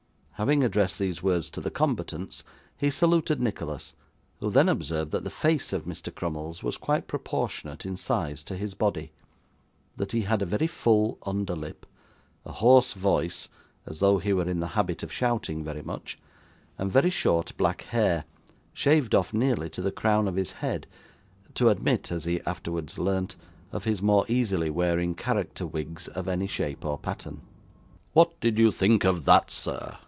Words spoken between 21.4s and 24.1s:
to admit (as he afterwards learnt) of his